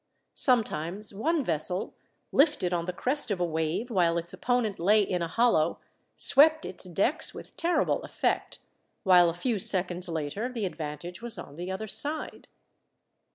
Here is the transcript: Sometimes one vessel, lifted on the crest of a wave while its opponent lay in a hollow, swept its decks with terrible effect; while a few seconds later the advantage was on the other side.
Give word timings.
Sometimes 0.33 1.13
one 1.13 1.43
vessel, 1.43 1.93
lifted 2.31 2.73
on 2.73 2.85
the 2.85 2.91
crest 2.91 3.29
of 3.29 3.39
a 3.39 3.45
wave 3.45 3.91
while 3.91 4.17
its 4.17 4.33
opponent 4.33 4.79
lay 4.79 5.03
in 5.03 5.21
a 5.21 5.27
hollow, 5.27 5.77
swept 6.15 6.65
its 6.65 6.85
decks 6.85 7.35
with 7.35 7.55
terrible 7.55 8.01
effect; 8.01 8.57
while 9.03 9.29
a 9.29 9.35
few 9.35 9.59
seconds 9.59 10.09
later 10.09 10.51
the 10.51 10.65
advantage 10.65 11.21
was 11.21 11.37
on 11.37 11.55
the 11.55 11.69
other 11.69 11.87
side. 11.87 12.47